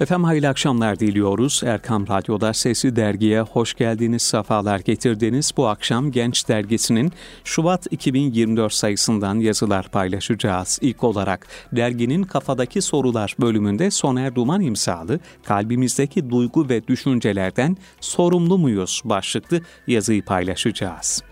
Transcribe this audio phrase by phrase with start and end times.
[0.00, 1.62] Efendim hayırlı akşamlar diliyoruz.
[1.66, 5.52] Erkam Radyo'da Sesi Dergi'ye hoş geldiniz, sefalar getirdiniz.
[5.56, 7.12] Bu akşam Genç Dergisi'nin
[7.44, 10.78] Şubat 2024 sayısından yazılar paylaşacağız.
[10.82, 19.02] İlk olarak derginin Kafadaki Sorular bölümünde Soner Duman imzalı Kalbimizdeki Duygu ve Düşüncelerden Sorumlu Muyuz
[19.04, 21.22] başlıklı yazıyı paylaşacağız.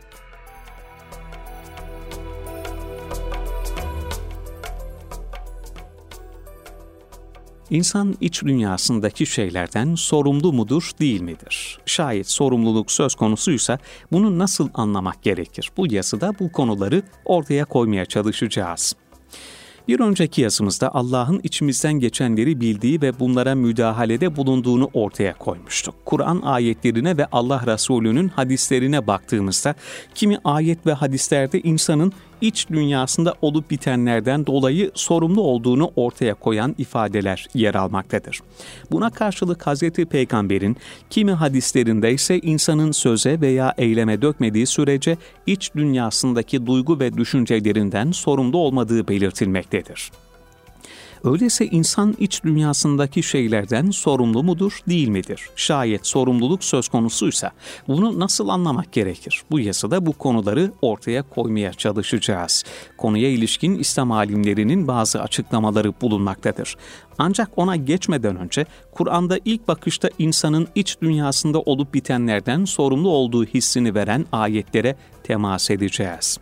[7.70, 11.78] İnsan iç dünyasındaki şeylerden sorumlu mudur, değil midir?
[11.86, 13.78] Şayet sorumluluk söz konusuysa
[14.12, 15.70] bunu nasıl anlamak gerekir?
[15.76, 18.94] Bu yazıda bu konuları ortaya koymaya çalışacağız.
[19.88, 25.94] Bir önceki yazımızda Allah'ın içimizden geçenleri bildiği ve bunlara müdahalede bulunduğunu ortaya koymuştuk.
[26.04, 29.74] Kur'an ayetlerine ve Allah Resulü'nün hadislerine baktığımızda
[30.14, 37.46] kimi ayet ve hadislerde insanın iç dünyasında olup bitenlerden dolayı sorumlu olduğunu ortaya koyan ifadeler
[37.54, 38.40] yer almaktadır.
[38.90, 39.80] Buna karşılık Hz.
[39.90, 40.76] Peygamber'in
[41.10, 48.58] kimi hadislerinde ise insanın söze veya eyleme dökmediği sürece iç dünyasındaki duygu ve düşüncelerinden sorumlu
[48.58, 50.10] olmadığı belirtilmektedir.
[51.26, 55.40] Öyleyse insan iç dünyasındaki şeylerden sorumlu mudur, değil midir?
[55.56, 57.50] Şayet sorumluluk söz konusuysa
[57.88, 59.42] bunu nasıl anlamak gerekir?
[59.50, 62.64] Bu yazıda bu konuları ortaya koymaya çalışacağız.
[62.98, 66.76] Konuya ilişkin İslam alimlerinin bazı açıklamaları bulunmaktadır.
[67.18, 73.94] Ancak ona geçmeden önce Kur'an'da ilk bakışta insanın iç dünyasında olup bitenlerden sorumlu olduğu hissini
[73.94, 76.38] veren ayetlere temas edeceğiz.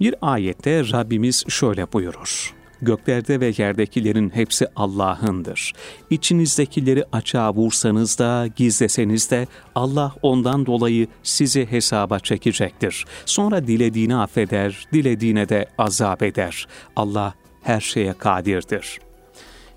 [0.00, 2.57] Bir ayette Rabbimiz şöyle buyurur.
[2.82, 5.72] Göklerde ve yerdekilerin hepsi Allah'ındır.
[6.10, 13.04] İçinizdekileri açığa vursanız da, gizleseniz de Allah ondan dolayı sizi hesaba çekecektir.
[13.26, 16.66] Sonra dilediğini affeder, dilediğine de azap eder.
[16.96, 19.08] Allah her şeye kadirdir.''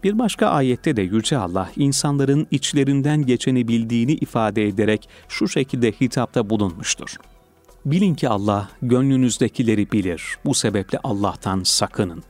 [0.04, 6.50] Bir başka ayette de Yüce Allah insanların içlerinden geçeni bildiğini ifade ederek şu şekilde hitapta
[6.50, 7.16] bulunmuştur.
[7.86, 10.38] Bilin ki Allah gönlünüzdekileri bilir.
[10.46, 12.24] Bu sebeple Allah'tan sakının.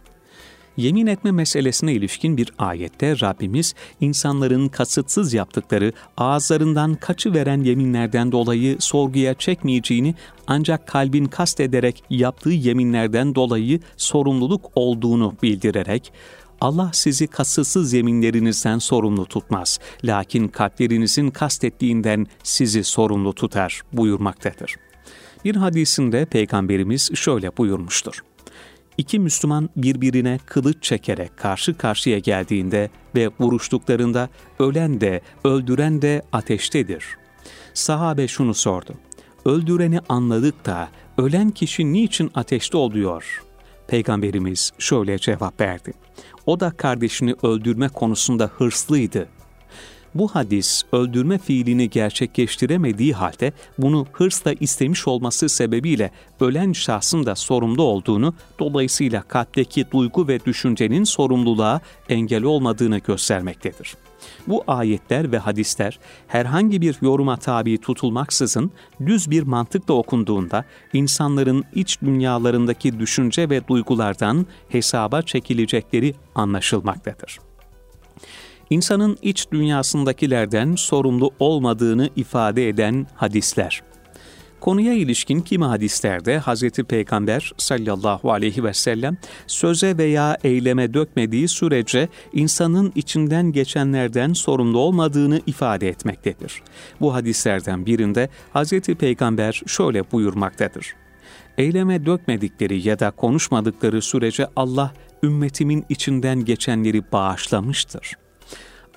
[0.78, 8.78] Yemin etme meselesine ilişkin bir ayette Rabbimiz insanların kasıtsız yaptıkları ağızlarından kaçı veren yeminlerden dolayı
[8.80, 10.16] sorguya çekmeyeceğini
[10.48, 16.14] ancak kalbin kast ederek yaptığı yeminlerden dolayı sorumluluk olduğunu bildirerek
[16.62, 19.80] Allah sizi kasıtsız yeminlerinizden sorumlu tutmaz.
[20.04, 24.76] Lakin kalplerinizin kastettiğinden sizi sorumlu tutar buyurmaktadır.
[25.46, 28.24] Bir hadisinde Peygamberimiz şöyle buyurmuştur.
[28.98, 34.30] İki Müslüman birbirine kılıç çekerek karşı karşıya geldiğinde ve vuruştuklarında
[34.60, 37.06] ölen de öldüren de ateştedir.
[37.74, 38.94] Sahabe şunu sordu.
[39.46, 43.44] Öldüreni anladık da ölen kişi niçin ateşte oluyor?
[43.88, 45.94] Peygamberimiz şöyle cevap verdi.
[46.46, 49.30] O da kardeşini öldürme konusunda hırslıydı.
[50.16, 57.84] Bu hadis öldürme fiilini gerçekleştiremediği halde bunu hırsla istemiş olması sebebiyle ölen şahsın da sorumlu
[57.84, 63.96] olduğunu, dolayısıyla kalpteki duygu ve düşüncenin sorumluluğa engel olmadığını göstermektedir.
[64.48, 68.72] Bu ayetler ve hadisler herhangi bir yoruma tabi tutulmaksızın
[69.06, 77.51] düz bir mantıkla okunduğunda insanların iç dünyalarındaki düşünce ve duygulardan hesaba çekilecekleri anlaşılmaktadır
[78.72, 83.82] insanın iç dünyasındakilerden sorumlu olmadığını ifade eden hadisler.
[84.60, 86.70] Konuya ilişkin kimi hadislerde Hz.
[86.84, 89.18] Peygamber sallallahu aleyhi ve sellem
[89.48, 96.62] söze veya eyleme dökmediği sürece insanın içinden geçenlerden sorumlu olmadığını ifade etmektedir.
[97.02, 98.80] Bu hadislerden birinde Hz.
[98.80, 100.96] Peygamber şöyle buyurmaktadır.
[101.58, 104.94] Eyleme dökmedikleri ya da konuşmadıkları sürece Allah
[105.24, 108.21] ümmetimin içinden geçenleri bağışlamıştır.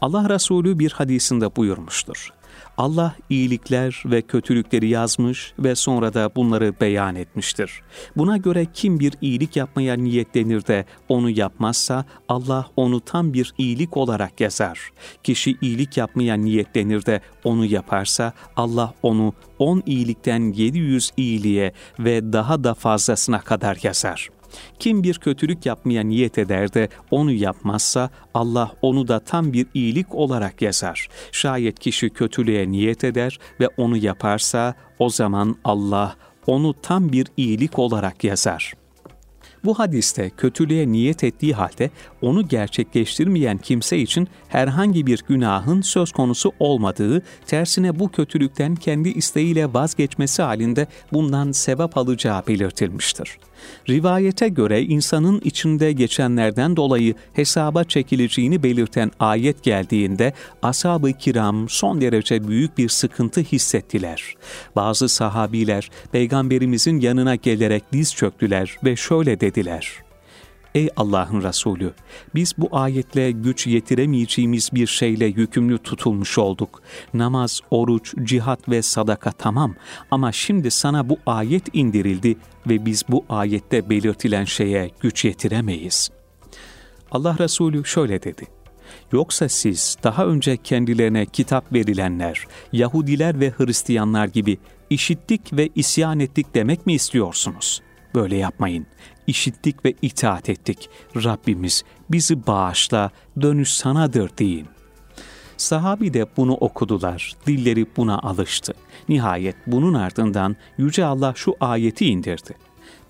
[0.01, 2.33] Allah Resulü bir hadisinde buyurmuştur.
[2.77, 7.83] Allah iyilikler ve kötülükleri yazmış ve sonra da bunları beyan etmiştir.
[8.17, 13.97] Buna göre kim bir iyilik yapmaya niyetlenir de onu yapmazsa Allah onu tam bir iyilik
[13.97, 14.93] olarak yazar.
[15.23, 22.65] Kişi iyilik yapmaya niyetlenir de onu yaparsa Allah onu on iyilikten 700 iyiliğe ve daha
[22.65, 24.31] da fazlasına kadar yazar.
[24.79, 30.15] Kim bir kötülük yapmaya niyet eder de onu yapmazsa Allah onu da tam bir iyilik
[30.15, 31.09] olarak yazar.
[31.33, 36.17] Şayet kişi kötülüğe niyet eder ve onu yaparsa o zaman Allah
[36.47, 38.84] onu tam bir iyilik olarak yazar.''
[39.65, 41.91] Bu hadiste kötülüğe niyet ettiği halde
[42.23, 49.75] onu gerçekleştirmeyen kimse için herhangi bir günahın söz konusu olmadığı, tersine bu kötülükten kendi isteğiyle
[49.75, 53.39] vazgeçmesi halinde bundan sevap alacağı belirtilmiştir.
[53.89, 60.33] Rivayete göre insanın içinde geçenlerden dolayı hesaba çekileceğini belirten ayet geldiğinde
[60.63, 64.35] ashab-ı kiram son derece büyük bir sıkıntı hissettiler.
[64.77, 70.05] Bazı sahabiler peygamberimizin yanına gelerek diz çöktüler ve şöyle dediler.
[70.75, 71.93] Ey Allah'ın Resulü!
[72.35, 76.83] Biz bu ayetle güç yetiremeyeceğimiz bir şeyle yükümlü tutulmuş olduk.
[77.15, 79.75] Namaz, oruç, cihat ve sadaka tamam
[80.11, 82.37] ama şimdi sana bu ayet indirildi
[82.67, 86.11] ve biz bu ayette belirtilen şeye güç yetiremeyiz.
[87.11, 88.47] Allah Resulü şöyle dedi.
[89.13, 94.59] Yoksa siz daha önce kendilerine kitap verilenler, Yahudiler ve Hristiyanlar gibi
[94.91, 97.83] işittik ve isyan ettik demek mi istiyorsunuz?
[98.15, 98.87] Böyle yapmayın.
[99.27, 100.91] İşittik ve itaat ettik.
[101.17, 104.67] Rabbimiz bizi bağışla, dönüş sanadır deyin.
[105.57, 108.75] Sahabi de bunu okudular, dilleri buna alıştı.
[109.09, 112.55] Nihayet bunun ardından Yüce Allah şu ayeti indirdi.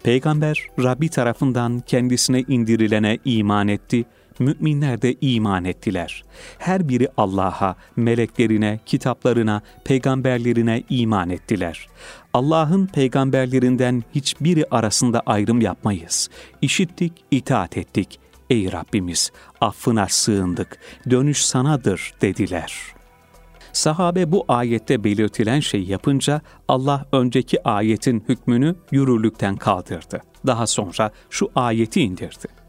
[0.03, 4.05] Peygamber Rabbi tarafından kendisine indirilene iman etti
[4.39, 6.25] müminler de iman ettiler.
[6.59, 11.89] Her biri Allah'a, meleklerine, kitaplarına, peygamberlerine iman ettiler.
[12.33, 16.31] Allah'ın peygamberlerinden hiçbiri arasında ayrım yapmayız.
[16.63, 18.19] İşittik, itaat ettik.
[18.51, 20.79] Ey Rabbimiz, affına sığındık,
[21.11, 22.95] dönüş sanadır dediler.
[23.73, 30.23] Sahabe bu ayette belirtilen şeyi yapınca Allah önceki ayetin hükmünü yürürlükten kaldırdı.
[30.47, 32.64] Daha sonra şu ayeti indirdi.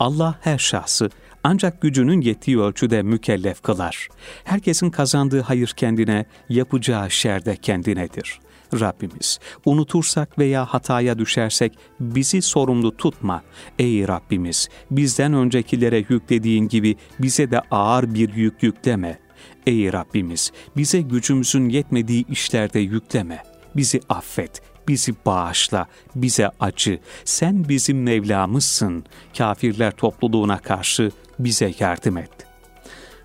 [0.00, 1.10] Allah her şahsı
[1.44, 4.08] ancak gücünün yettiği ölçüde mükellef kılar.
[4.44, 8.40] Herkesin kazandığı hayır kendine, yapacağı şer de kendinedir.
[8.80, 13.42] Rabbimiz, unutursak veya hataya düşersek bizi sorumlu tutma.
[13.78, 19.18] Ey Rabbimiz, bizden öncekilere yüklediğin gibi bize de ağır bir yük yükleme.
[19.66, 23.42] Ey Rabbimiz, bize gücümüzün yetmediği işlerde yükleme.
[23.76, 29.04] Bizi affet, bizi bağışla, bize acı, sen bizim Mevlamızsın,
[29.38, 32.30] kafirler topluluğuna karşı bize yardım et.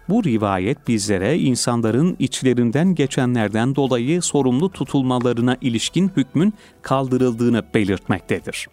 [0.10, 8.68] Bu rivayet bizlere insanların içlerinden geçenlerden dolayı sorumlu tutulmalarına ilişkin hükmün kaldırıldığını belirtmektedir.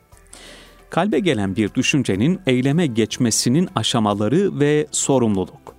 [0.90, 5.71] Kalbe gelen bir düşüncenin eyleme geçmesinin aşamaları ve sorumluluk.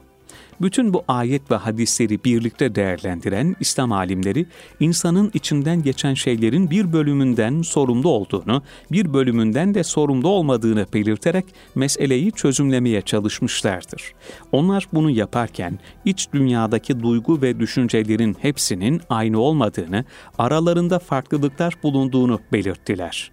[0.64, 4.46] Bütün bu ayet ve hadisleri birlikte değerlendiren İslam alimleri,
[4.80, 11.46] insanın içinden geçen şeylerin bir bölümünden sorumlu olduğunu, bir bölümünden de sorumlu olmadığını belirterek
[11.76, 14.14] meseleyi çözümlemeye çalışmışlardır.
[14.52, 20.06] Onlar bunu yaparken iç dünyadaki duygu ve düşüncelerin hepsinin aynı olmadığını,
[20.38, 23.32] aralarında farklılıklar bulunduğunu belirttiler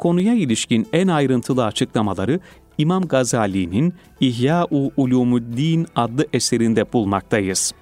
[0.00, 2.40] konuya ilişkin en ayrıntılı açıklamaları
[2.78, 7.72] İmam Gazali'nin İhya-u Ulumuddin adlı eserinde bulmaktayız.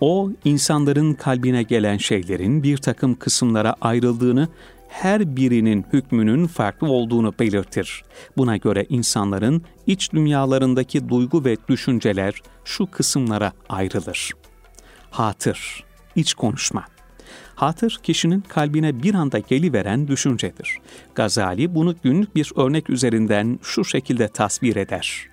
[0.00, 4.48] O, insanların kalbine gelen şeylerin bir takım kısımlara ayrıldığını,
[4.88, 8.02] her birinin hükmünün farklı olduğunu belirtir.
[8.36, 12.34] Buna göre insanların iç dünyalarındaki duygu ve düşünceler
[12.64, 14.32] şu kısımlara ayrılır.
[15.10, 15.84] Hatır,
[16.16, 16.91] iç konuşma.
[17.54, 20.78] Hatır kişinin kalbine bir anda geliveren düşüncedir.
[21.14, 25.32] Gazali bunu günlük bir örnek üzerinden şu şekilde tasvir eder.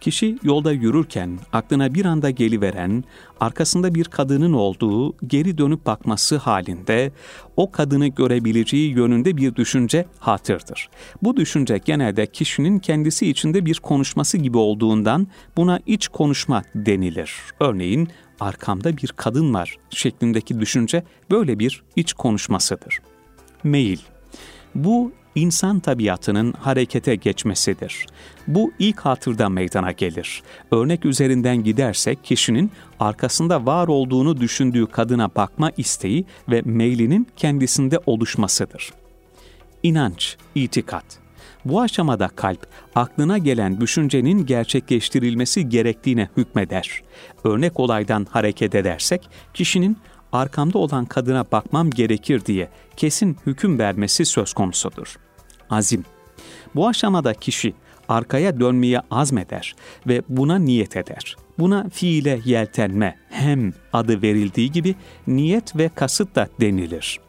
[0.00, 3.04] Kişi yolda yürürken aklına bir anda geliveren,
[3.40, 7.12] arkasında bir kadının olduğu, geri dönüp bakması halinde
[7.56, 10.88] o kadını görebileceği yönünde bir düşünce hatırdır.
[11.22, 15.26] Bu düşünce genelde kişinin kendisi içinde bir konuşması gibi olduğundan
[15.56, 17.32] buna iç konuşma denilir.
[17.60, 18.08] Örneğin
[18.40, 22.98] arkamda bir kadın var şeklindeki düşünce böyle bir iç konuşmasıdır.
[23.64, 23.98] Meyil
[24.74, 28.06] Bu insan tabiatının harekete geçmesidir.
[28.46, 30.42] Bu ilk hatırda meydana gelir.
[30.70, 38.92] Örnek üzerinden gidersek kişinin arkasında var olduğunu düşündüğü kadına bakma isteği ve meylinin kendisinde oluşmasıdır.
[39.82, 41.25] İnanç, itikat
[41.68, 47.02] bu aşamada kalp, aklına gelen düşüncenin gerçekleştirilmesi gerektiğine hükmeder.
[47.44, 49.96] Örnek olaydan hareket edersek, kişinin
[50.32, 55.16] arkamda olan kadına bakmam gerekir diye kesin hüküm vermesi söz konusudur.
[55.70, 56.04] Azim
[56.74, 57.74] Bu aşamada kişi
[58.08, 59.74] arkaya dönmeye azmeder
[60.06, 61.36] ve buna niyet eder.
[61.58, 64.94] Buna fiile yeltenme hem adı verildiği gibi
[65.26, 67.25] niyet ve kasıt da denilir.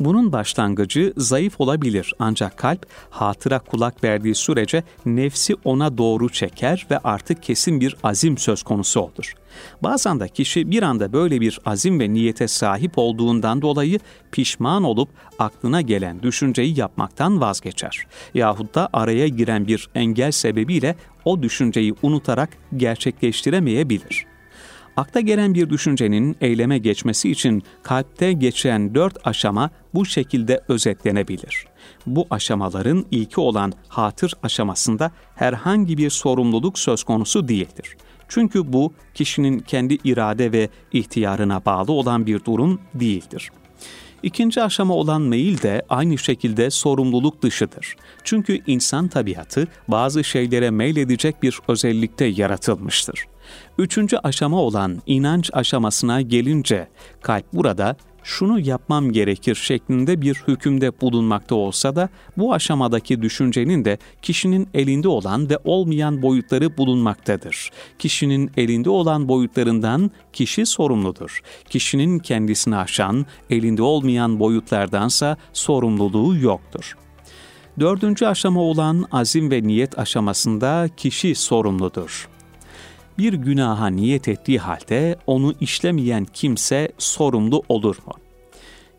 [0.00, 6.98] Bunun başlangıcı zayıf olabilir ancak kalp hatıra kulak verdiği sürece nefsi ona doğru çeker ve
[6.98, 9.34] artık kesin bir azim söz konusu olur.
[9.82, 13.98] Bazen de kişi bir anda böyle bir azim ve niyete sahip olduğundan dolayı
[14.32, 18.06] pişman olup aklına gelen düşünceyi yapmaktan vazgeçer.
[18.34, 24.35] Yahut da araya giren bir engel sebebiyle o düşünceyi unutarak gerçekleştiremeyebilir.''
[24.96, 31.66] Akta gelen bir düşüncenin eyleme geçmesi için kalpte geçen dört aşama bu şekilde özetlenebilir.
[32.06, 37.96] Bu aşamaların ilki olan hatır aşamasında herhangi bir sorumluluk söz konusu değildir.
[38.28, 43.50] Çünkü bu kişinin kendi irade ve ihtiyarına bağlı olan bir durum değildir.
[44.22, 47.96] İkinci aşama olan meyil de aynı şekilde sorumluluk dışıdır.
[48.24, 53.26] Çünkü insan tabiatı bazı şeylere meyledecek bir özellikte yaratılmıştır.
[53.78, 56.88] Üçüncü aşama olan inanç aşamasına gelince
[57.22, 63.98] kalp burada şunu yapmam gerekir şeklinde bir hükümde bulunmakta olsa da bu aşamadaki düşüncenin de
[64.22, 67.70] kişinin elinde olan ve olmayan boyutları bulunmaktadır.
[67.98, 71.40] Kişinin elinde olan boyutlarından kişi sorumludur.
[71.70, 76.96] Kişinin kendisini aşan, elinde olmayan boyutlardansa sorumluluğu yoktur.
[77.80, 82.28] Dördüncü aşama olan azim ve niyet aşamasında kişi sorumludur
[83.18, 88.12] bir günaha niyet ettiği halde onu işlemeyen kimse sorumlu olur mu?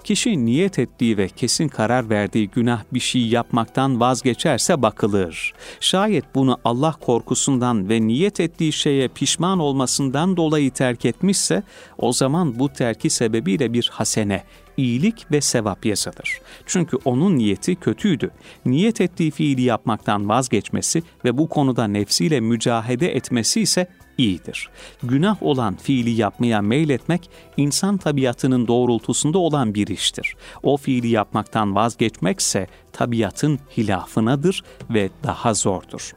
[0.08, 5.54] Kişi niyet ettiği ve kesin karar verdiği günah bir şey yapmaktan vazgeçerse bakılır.
[5.80, 11.64] Şayet bunu Allah korkusundan ve niyet ettiği şeye pişman olmasından dolayı terk etmişse,
[11.98, 14.44] o zaman bu terki sebebiyle bir hasene,
[14.78, 16.42] iyilik ve sevap yazılır.
[16.66, 18.32] Çünkü onun niyeti kötüydü.
[18.66, 24.70] Niyet ettiği fiili yapmaktan vazgeçmesi ve bu konuda nefsiyle mücahede etmesi ise iyidir.
[25.04, 30.36] Günah olan fiili yapmaya meyletmek insan tabiatının doğrultusunda olan bir iştir.
[30.64, 36.12] O fiili yapmaktan vazgeçmekse tabiatın hilafınadır ve daha zordur.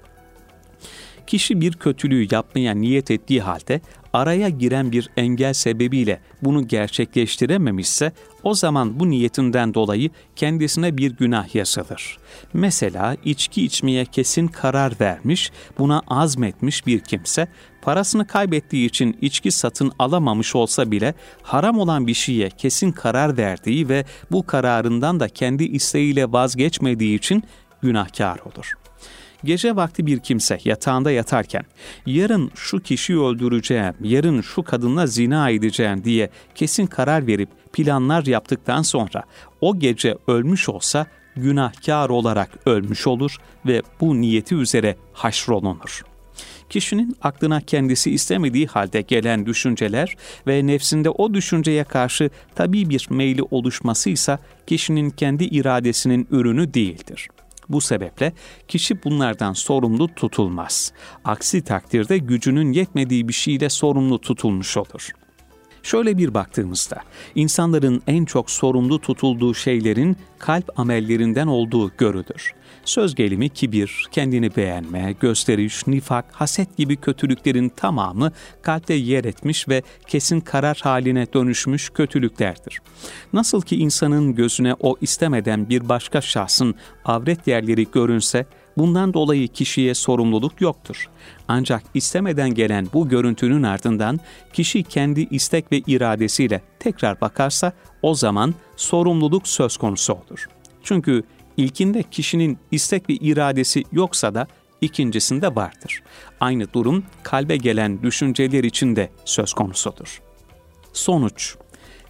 [1.26, 3.80] Kişi bir kötülüğü yapmaya niyet ettiği halde
[4.12, 8.12] araya giren bir engel sebebiyle bunu gerçekleştirememişse
[8.42, 12.18] o zaman bu niyetinden dolayı kendisine bir günah yazılır.
[12.52, 17.48] Mesela içki içmeye kesin karar vermiş, buna azmetmiş bir kimse
[17.82, 23.88] parasını kaybettiği için içki satın alamamış olsa bile haram olan bir şeye kesin karar verdiği
[23.88, 27.42] ve bu kararından da kendi isteğiyle vazgeçmediği için
[27.82, 28.79] günahkar olur.
[29.44, 31.64] Gece vakti bir kimse yatağında yatarken
[32.06, 38.82] yarın şu kişiyi öldüreceğim, yarın şu kadınla zina edeceğim diye kesin karar verip planlar yaptıktan
[38.82, 39.24] sonra
[39.60, 41.06] o gece ölmüş olsa
[41.36, 46.02] günahkar olarak ölmüş olur ve bu niyeti üzere haşrolunur.
[46.70, 50.16] Kişinin aklına kendisi istemediği halde gelen düşünceler
[50.46, 57.28] ve nefsinde o düşünceye karşı tabii bir meyli oluşmasıysa kişinin kendi iradesinin ürünü değildir.
[57.70, 58.32] Bu sebeple
[58.68, 60.92] kişi bunlardan sorumlu tutulmaz.
[61.24, 65.10] Aksi takdirde gücünün yetmediği bir şeyle sorumlu tutulmuş olur.
[65.82, 67.02] Şöyle bir baktığımızda
[67.34, 72.54] insanların en çok sorumlu tutulduğu şeylerin kalp amellerinden olduğu görülür.
[72.84, 78.32] Söz gelimi kibir, kendini beğenme, gösteriş, nifak, haset gibi kötülüklerin tamamı
[78.62, 82.80] kalpte yer etmiş ve kesin karar haline dönüşmüş kötülüklerdir.
[83.32, 88.46] Nasıl ki insanın gözüne o istemeden bir başka şahsın avret yerleri görünse,
[88.78, 91.08] Bundan dolayı kişiye sorumluluk yoktur.
[91.48, 94.20] Ancak istemeden gelen bu görüntünün ardından
[94.52, 97.72] kişi kendi istek ve iradesiyle tekrar bakarsa
[98.02, 100.48] o zaman sorumluluk söz konusu olur.
[100.82, 101.22] Çünkü
[101.60, 104.46] İlkinde kişinin istek ve iradesi yoksa da
[104.80, 106.02] ikincisinde vardır.
[106.40, 110.22] Aynı durum kalbe gelen düşünceler için de söz konusudur.
[110.92, 111.56] Sonuç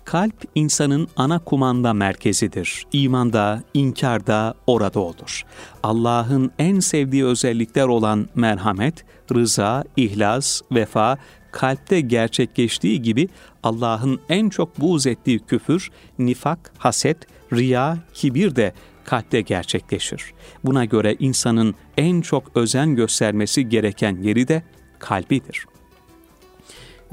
[0.05, 2.87] Kalp insanın ana kumanda merkezidir.
[2.93, 5.43] İmanda, inkarda orada olur.
[5.83, 9.05] Allah'ın en sevdiği özellikler olan merhamet,
[9.35, 11.19] rıza, ihlas, vefa,
[11.53, 13.29] kalpte gerçekleştiği gibi
[13.63, 17.17] Allah'ın en çok buğz ettiği küfür, nifak, haset,
[17.53, 18.73] riya, kibir de
[19.11, 20.33] kalpte gerçekleşir.
[20.65, 24.63] Buna göre insanın en çok özen göstermesi gereken yeri de
[24.99, 25.67] kalbidir.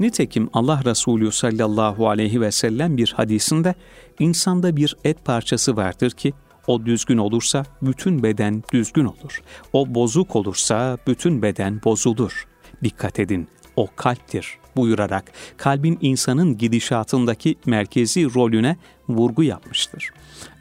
[0.00, 3.74] Nitekim Allah Resulü sallallahu aleyhi ve sellem bir hadisinde
[4.18, 6.32] insanda bir et parçası vardır ki
[6.66, 9.42] o düzgün olursa bütün beden düzgün olur.
[9.72, 12.48] O bozuk olursa bütün beden bozulur.
[12.84, 18.76] Dikkat edin o kalptir buyurarak kalbin insanın gidişatındaki merkezi rolüne
[19.08, 20.10] vurgu yapmıştır.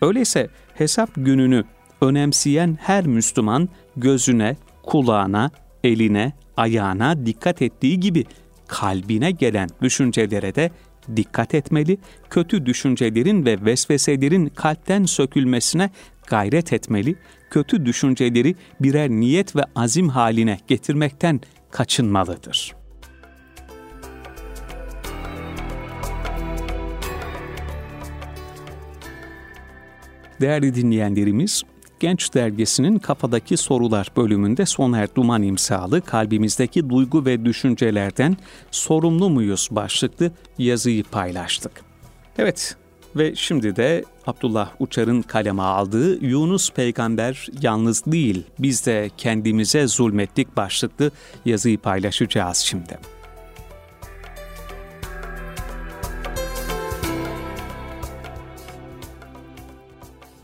[0.01, 1.63] Öyleyse hesap gününü
[2.01, 5.51] önemseyen her Müslüman gözüne, kulağına,
[5.83, 8.25] eline, ayağına dikkat ettiği gibi
[8.67, 10.71] kalbine gelen düşüncelere de
[11.15, 11.97] dikkat etmeli,
[12.29, 15.89] kötü düşüncelerin ve vesveselerin kalpten sökülmesine
[16.27, 17.15] gayret etmeli,
[17.49, 22.75] kötü düşünceleri birer niyet ve azim haline getirmekten kaçınmalıdır.
[30.41, 31.63] Değerli dinleyenlerimiz,
[31.99, 38.37] Genç Dergisi'nin Kafadaki Sorular bölümünde Soner Duman imzalı kalbimizdeki duygu ve düşüncelerden
[38.71, 41.71] sorumlu muyuz başlıklı yazıyı paylaştık.
[42.37, 42.75] Evet
[43.15, 50.57] ve şimdi de Abdullah Uçar'ın kaleme aldığı Yunus peygamber yalnız değil biz de kendimize zulmettik
[50.57, 51.11] başlıklı
[51.45, 52.97] yazıyı paylaşacağız şimdi.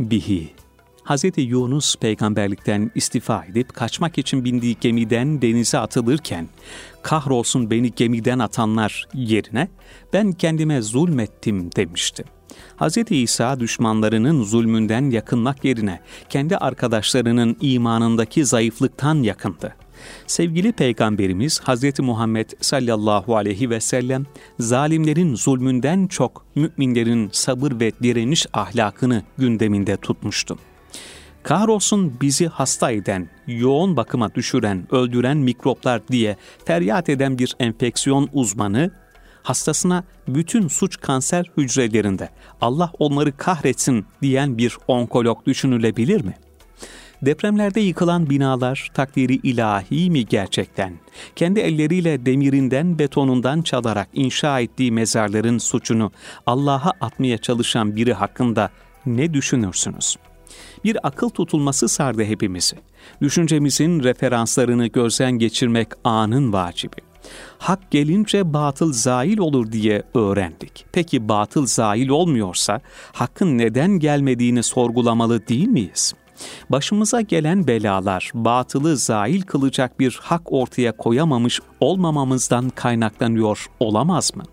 [0.09, 0.53] Bihi
[1.05, 1.23] Hz.
[1.37, 6.47] Yunus peygamberlikten istifa edip kaçmak için bindiği gemiden denize atılırken
[7.01, 9.67] kahrolsun beni gemiden atanlar yerine
[10.13, 12.23] ben kendime zulmettim demişti.
[12.79, 12.97] Hz.
[13.09, 19.75] İsa düşmanlarının zulmünden yakınmak yerine kendi arkadaşlarının imanındaki zayıflıktan yakındı.
[20.27, 21.99] Sevgili Peygamberimiz Hz.
[21.99, 24.25] Muhammed sallallahu aleyhi ve sellem
[24.59, 30.57] zalimlerin zulmünden çok müminlerin sabır ve direniş ahlakını gündeminde tutmuştu.
[31.43, 38.91] Kahrolsun bizi hasta eden, yoğun bakıma düşüren, öldüren mikroplar diye feryat eden bir enfeksiyon uzmanı,
[39.43, 42.29] hastasına bütün suç kanser hücrelerinde
[42.61, 46.33] Allah onları kahretsin diyen bir onkolog düşünülebilir mi?
[47.25, 50.93] Depremlerde yıkılan binalar takdiri ilahi mi gerçekten?
[51.35, 56.11] Kendi elleriyle demirinden betonundan çalarak inşa ettiği mezarların suçunu
[56.45, 58.69] Allah'a atmaya çalışan biri hakkında
[59.05, 60.33] ne düşünürsünüz?''
[60.83, 62.75] bir akıl tutulması sardı hepimizi.
[63.21, 66.95] Düşüncemizin referanslarını gözden geçirmek anın vacibi.
[67.57, 70.85] Hak gelince batıl zail olur diye öğrendik.
[70.91, 76.13] Peki batıl zail olmuyorsa hakkın neden gelmediğini sorgulamalı değil miyiz?
[76.69, 84.43] Başımıza gelen belalar batılı zail kılacak bir hak ortaya koyamamış olmamamızdan kaynaklanıyor olamaz mı?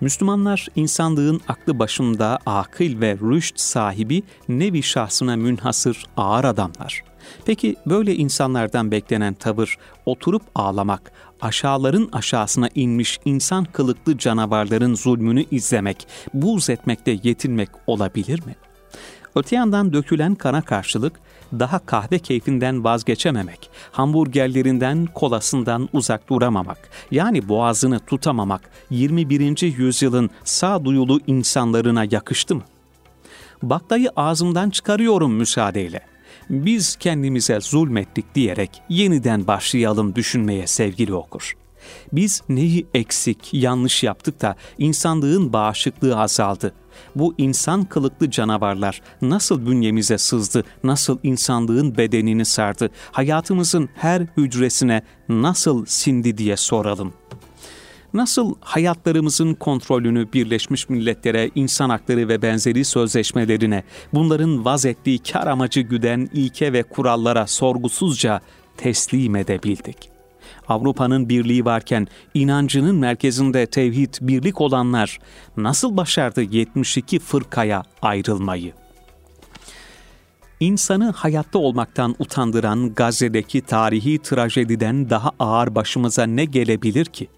[0.00, 7.04] Müslümanlar insanlığın aklı başında akıl ve rüşt sahibi nevi şahsına münhasır ağır adamlar.
[7.44, 16.08] Peki böyle insanlardan beklenen tavır oturup ağlamak, aşağıların aşağısına inmiş insan kılıklı canavarların zulmünü izlemek,
[16.34, 18.54] buğz etmekte yetinmek olabilir mi?
[19.36, 21.12] Öte yandan dökülen kana karşılık
[21.52, 26.78] daha kahve keyfinden vazgeçememek, hamburgerlerinden, kolasından uzak duramamak,
[27.10, 29.62] yani boğazını tutamamak 21.
[29.78, 32.62] yüzyılın sağduyulu insanlarına yakıştı mı?
[33.62, 36.00] Baklayı ağzımdan çıkarıyorum müsaadeyle.
[36.50, 41.54] Biz kendimize zulmettik diyerek yeniden başlayalım düşünmeye sevgili okur.
[42.12, 46.74] Biz neyi eksik, yanlış yaptık da insanlığın bağışıklığı azaldı,
[47.16, 55.84] bu insan kılıklı canavarlar nasıl bünyemize sızdı, nasıl insanlığın bedenini sardı, hayatımızın her hücresine nasıl
[55.86, 57.12] sindi diye soralım.
[58.14, 65.80] Nasıl hayatlarımızın kontrolünü Birleşmiş Milletler'e, insan hakları ve benzeri sözleşmelerine, bunların vaz ettiği kar amacı
[65.80, 68.40] güden ilke ve kurallara sorgusuzca
[68.76, 70.13] teslim edebildik?
[70.68, 75.18] Avrupa'nın birliği varken inancının merkezinde tevhid, birlik olanlar
[75.56, 78.72] nasıl başardı 72 fırkaya ayrılmayı?
[80.60, 87.28] İnsanı hayatta olmaktan utandıran Gazze'deki tarihi trajediden daha ağır başımıza ne gelebilir ki?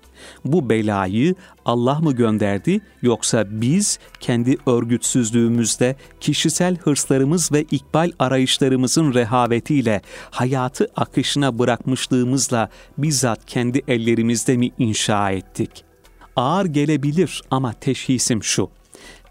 [0.44, 10.02] Bu belayı Allah mı gönderdi yoksa biz kendi örgütsüzlüğümüzde kişisel hırslarımız ve ikbal arayışlarımızın rehavetiyle
[10.30, 15.84] hayatı akışına bırakmışlığımızla bizzat kendi ellerimizde mi inşa ettik?
[16.36, 18.75] Ağır gelebilir ama teşhisim şu.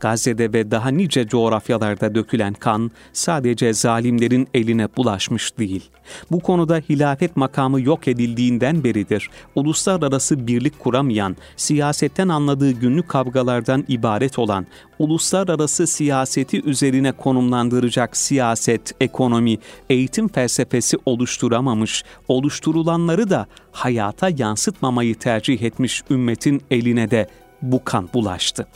[0.05, 5.89] Gazze'de ve daha nice coğrafyalarda dökülen kan sadece zalimlerin eline bulaşmış değil.
[6.31, 14.39] Bu konuda hilafet makamı yok edildiğinden beridir uluslararası birlik kuramayan, siyasetten anladığı günlük kavgalardan ibaret
[14.39, 14.65] olan,
[14.99, 19.57] uluslararası siyaseti üzerine konumlandıracak siyaset, ekonomi,
[19.89, 27.27] eğitim felsefesi oluşturamamış, oluşturulanları da hayata yansıtmamayı tercih etmiş ümmetin eline de
[27.61, 28.67] bu kan bulaştı.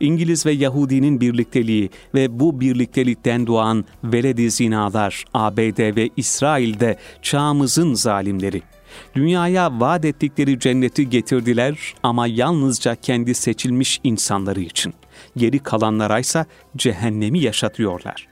[0.00, 8.62] İngiliz ve Yahudinin birlikteliği ve bu birliktelikten doğan veledi zinalar ABD ve İsrail'de çağımızın zalimleri.
[9.14, 14.94] Dünyaya vaat ettikleri cenneti getirdiler ama yalnızca kendi seçilmiş insanları için.
[15.36, 18.28] Geri kalanlara ise cehennemi yaşatıyorlar.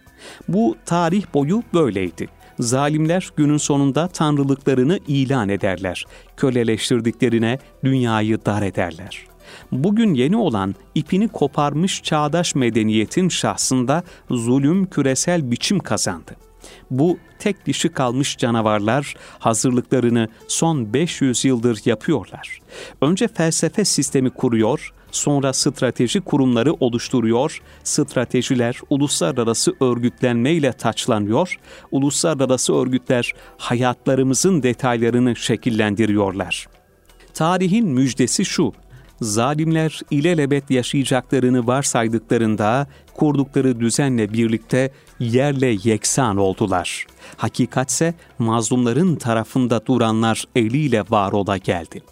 [0.49, 2.29] Bu tarih boyu böyleydi.
[2.59, 6.05] Zalimler günün sonunda tanrılıklarını ilan ederler.
[6.37, 9.28] Köleleştirdiklerine dünyayı dar ederler
[9.73, 16.37] Bugün yeni olan ipini koparmış çağdaş medeniyetin şahsında zulüm küresel biçim kazandı.
[16.91, 22.59] Bu tek dişi kalmış canavarlar hazırlıklarını son 500 yıldır yapıyorlar.
[23.01, 31.59] Önce felsefe sistemi kuruyor, sonra strateji kurumları oluşturuyor, stratejiler uluslararası örgütlenmeyle taçlanıyor,
[31.91, 36.67] uluslararası örgütler hayatlarımızın detaylarını şekillendiriyorlar.
[37.35, 38.73] Tarihin müjdesi şu,
[39.21, 47.07] zalimler ilelebet yaşayacaklarını varsaydıklarında kurdukları düzenle birlikte yerle yeksan oldular.
[47.37, 52.03] Hakikatse mazlumların tarafında duranlar eliyle var ola geldi.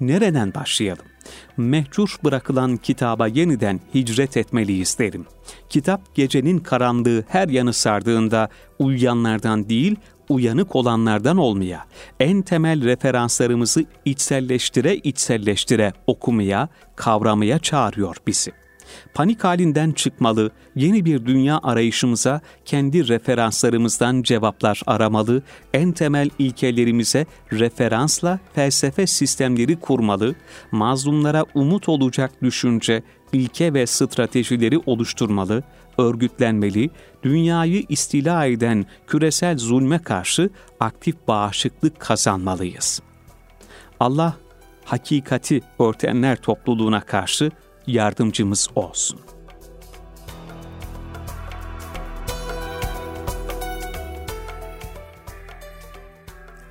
[0.00, 1.04] Nereden başlayalım?
[1.56, 5.26] Mehcur bırakılan kitaba yeniden hicret etmeliyiz derim.
[5.68, 8.48] Kitap gecenin karanlığı her yanı sardığında
[8.78, 9.96] uyuyanlardan değil,
[10.28, 11.86] uyanık olanlardan olmaya,
[12.20, 18.52] en temel referanslarımızı içselleştire içselleştire okumaya, kavramaya çağırıyor bizi.
[19.14, 25.42] Panik halinden çıkmalı, yeni bir dünya arayışımıza kendi referanslarımızdan cevaplar aramalı,
[25.74, 30.34] en temel ilkelerimize referansla felsefe sistemleri kurmalı,
[30.72, 35.62] mazlumlara umut olacak düşünce, ilke ve stratejileri oluşturmalı,
[35.98, 36.90] örgütlenmeli,
[37.22, 43.02] dünyayı istila eden küresel zulme karşı aktif bağışıklık kazanmalıyız.
[44.00, 44.36] Allah
[44.84, 47.50] hakikati örtenler topluluğuna karşı
[47.88, 49.20] yardımcımız olsun.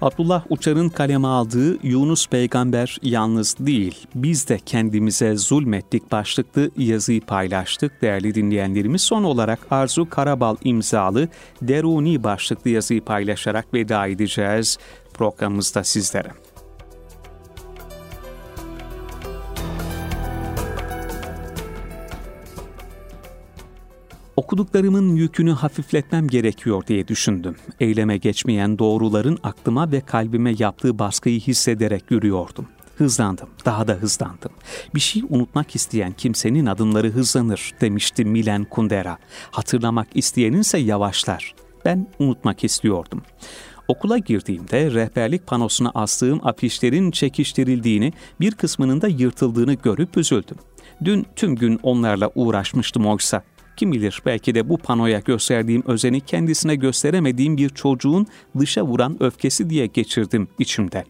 [0.01, 8.01] Abdullah Uçar'ın kaleme aldığı Yunus peygamber yalnız değil, biz de kendimize zulmettik başlıklı yazıyı paylaştık
[8.01, 9.01] değerli dinleyenlerimiz.
[9.01, 11.27] Son olarak Arzu Karabal imzalı
[11.61, 14.77] Deruni başlıklı yazıyı paylaşarak veda edeceğiz
[15.13, 16.46] programımızda sizlere.
[24.47, 27.55] Okuduklarımın yükünü hafifletmem gerekiyor diye düşündüm.
[27.79, 32.67] Eyleme geçmeyen doğruların aklıma ve kalbime yaptığı baskıyı hissederek yürüyordum.
[32.97, 34.51] Hızlandım, daha da hızlandım.
[34.95, 39.17] Bir şey unutmak isteyen kimsenin adımları hızlanır demişti Milen Kundera.
[39.51, 41.55] Hatırlamak isteyeninse yavaşlar.
[41.85, 43.21] Ben unutmak istiyordum.
[43.87, 50.57] Okula girdiğimde rehberlik panosuna astığım afişlerin çekiştirildiğini, bir kısmının da yırtıldığını görüp üzüldüm.
[51.05, 53.43] Dün tüm gün onlarla uğraşmıştım oysa.
[53.77, 58.27] Kim bilir belki de bu panoya gösterdiğim özeni kendisine gösteremediğim bir çocuğun
[58.59, 61.05] dışa vuran öfkesi diye geçirdim içimden.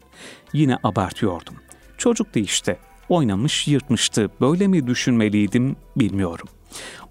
[0.53, 1.55] Yine abartıyordum.
[1.97, 2.77] Çocuktu işte.
[3.09, 4.29] Oynamış yırtmıştı.
[4.41, 6.47] Böyle mi düşünmeliydim bilmiyorum.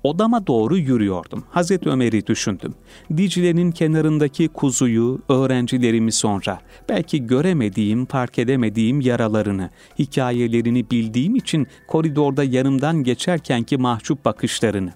[0.02, 1.44] Odama doğru yürüyordum.
[1.50, 2.74] Hazreti Ömer'i düşündüm.
[3.16, 13.04] Dicle'nin kenarındaki kuzuyu, öğrencilerimi sonra, belki göremediğim, fark edemediğim yaralarını, hikayelerini bildiğim için koridorda yanımdan
[13.04, 14.92] geçerkenki mahcup bakışlarını.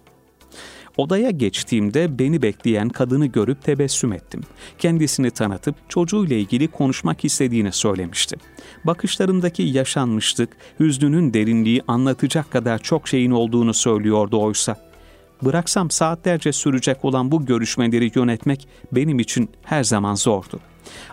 [1.00, 4.40] Odaya geçtiğimde beni bekleyen kadını görüp tebessüm ettim.
[4.78, 8.36] Kendisini tanıtıp çocuğuyla ilgili konuşmak istediğini söylemişti.
[8.84, 14.76] Bakışlarındaki yaşanmışlık, hüznünün derinliği anlatacak kadar çok şeyin olduğunu söylüyordu oysa.
[15.42, 20.60] Bıraksam saatlerce sürecek olan bu görüşmeleri yönetmek benim için her zaman zordu.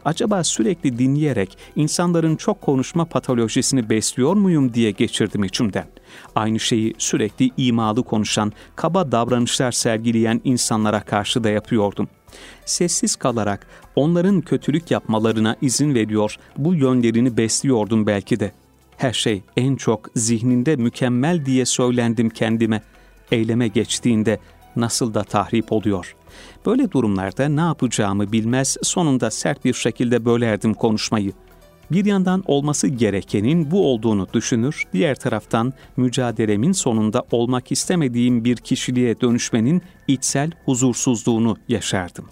[0.05, 5.85] Acaba sürekli dinleyerek insanların çok konuşma patolojisini besliyor muyum diye geçirdim içimden.
[6.35, 12.07] Aynı şeyi sürekli imalı konuşan, kaba davranışlar sergileyen insanlara karşı da yapıyordum.
[12.65, 18.51] Sessiz kalarak onların kötülük yapmalarına izin veriyor, bu yönlerini besliyordum belki de.
[18.97, 22.81] Her şey en çok zihninde mükemmel diye söylendim kendime.
[23.31, 24.39] Eyleme geçtiğinde
[24.77, 26.15] nasıl da tahrip oluyor.
[26.65, 31.31] Böyle durumlarda ne yapacağımı bilmez, sonunda sert bir şekilde bölerdim konuşmayı.
[31.91, 39.21] Bir yandan olması gerekenin bu olduğunu düşünür, diğer taraftan mücadelemin sonunda olmak istemediğim bir kişiliğe
[39.21, 42.25] dönüşmenin içsel huzursuzluğunu yaşardım.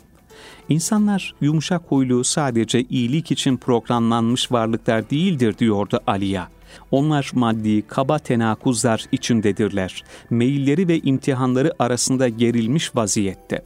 [0.70, 6.50] İnsanlar yumuşak huylu sadece iyilik için programlanmış varlıklar değildir diyordu Aliya.
[6.92, 10.04] Onlar maddi, kaba tenakuzlar içindedirler.
[10.30, 13.66] Meyilleri ve imtihanları arasında gerilmiş vaziyette.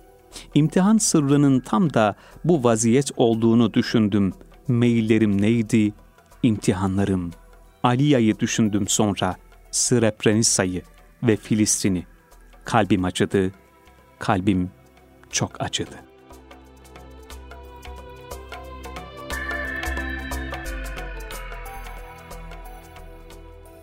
[0.54, 4.34] İmtihan sırrının tam da bu vaziyet olduğunu düşündüm.
[4.68, 5.94] Meyillerim neydi?
[6.44, 7.32] İmtihanlarım.
[7.84, 9.36] Aliya'yı düşündüm sonra.
[9.72, 10.82] Srebrenica'yı
[11.24, 12.06] ve Filistin'i.
[12.66, 13.52] Kalbim acıdı.
[14.20, 14.72] Kalbim
[15.32, 16.09] çok acıdı.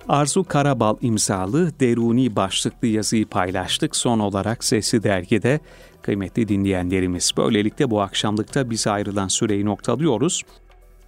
[0.08, 3.96] Arzu Karabal imzalı Deruni başlıklı yazıyı paylaştık.
[3.96, 5.60] Son olarak Sesi Dergi'de
[6.02, 7.32] kıymetli dinleyenlerimiz.
[7.36, 10.42] Böylelikle bu akşamlıkta bize ayrılan süreyi noktalıyoruz.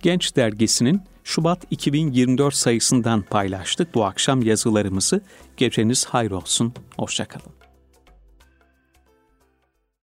[0.03, 5.21] Genç Dergisi'nin Şubat 2024 sayısından paylaştık bu akşam yazılarımızı.
[5.57, 7.58] Geceniz hayır olsun, hoşçakalın.